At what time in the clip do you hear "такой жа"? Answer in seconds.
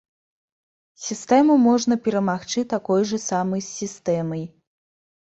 2.73-3.19